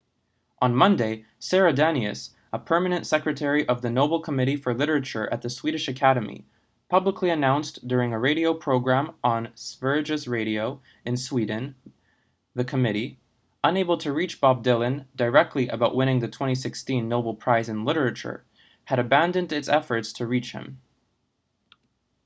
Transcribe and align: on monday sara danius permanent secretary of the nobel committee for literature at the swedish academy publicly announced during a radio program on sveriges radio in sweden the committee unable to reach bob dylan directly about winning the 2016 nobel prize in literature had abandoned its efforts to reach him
on 0.59 0.75
monday 0.75 1.23
sara 1.37 1.71
danius 1.71 2.31
permanent 2.65 3.05
secretary 3.05 3.67
of 3.69 3.83
the 3.83 3.89
nobel 3.91 4.19
committee 4.19 4.55
for 4.55 4.73
literature 4.73 5.31
at 5.31 5.43
the 5.43 5.49
swedish 5.51 5.87
academy 5.87 6.43
publicly 6.89 7.29
announced 7.29 7.87
during 7.87 8.11
a 8.11 8.17
radio 8.17 8.51
program 8.51 9.11
on 9.23 9.47
sveriges 9.53 10.27
radio 10.27 10.81
in 11.05 11.15
sweden 11.15 11.75
the 12.55 12.65
committee 12.65 13.19
unable 13.63 13.99
to 13.99 14.11
reach 14.11 14.41
bob 14.41 14.63
dylan 14.63 15.05
directly 15.15 15.67
about 15.67 15.95
winning 15.95 16.17
the 16.17 16.27
2016 16.27 17.07
nobel 17.07 17.35
prize 17.35 17.69
in 17.69 17.85
literature 17.85 18.43
had 18.85 18.97
abandoned 18.97 19.51
its 19.53 19.69
efforts 19.69 20.13
to 20.13 20.25
reach 20.25 20.51
him 20.51 20.81